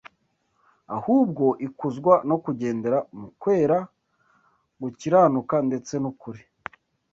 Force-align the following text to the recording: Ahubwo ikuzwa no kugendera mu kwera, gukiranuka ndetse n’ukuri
Ahubwo 0.97 1.45
ikuzwa 1.67 2.13
no 2.29 2.37
kugendera 2.43 2.97
mu 3.19 3.27
kwera, 3.41 3.77
gukiranuka 4.81 5.55
ndetse 5.67 5.93
n’ukuri 6.01 6.41